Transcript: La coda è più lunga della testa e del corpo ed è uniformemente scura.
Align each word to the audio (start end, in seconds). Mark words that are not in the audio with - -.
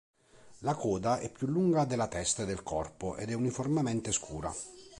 La 0.61 0.73
coda 0.73 1.19
è 1.19 1.31
più 1.31 1.45
lunga 1.45 1.85
della 1.85 2.07
testa 2.07 2.41
e 2.41 2.47
del 2.47 2.63
corpo 2.63 3.17
ed 3.17 3.29
è 3.29 3.33
uniformemente 3.33 4.11
scura. 4.11 4.51